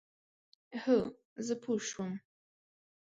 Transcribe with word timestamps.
هو، 0.81 0.97
زه 1.45 1.53
پوه 1.63 1.79
شوم، 1.89 2.11